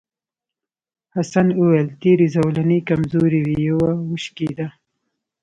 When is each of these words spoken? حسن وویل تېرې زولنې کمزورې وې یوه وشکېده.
حسن 1.15 1.47
وویل 1.53 1.87
تېرې 2.01 2.27
زولنې 2.35 2.79
کمزورې 2.89 3.39
وې 3.47 3.55
یوه 3.69 3.89
وشکېده. 4.09 4.67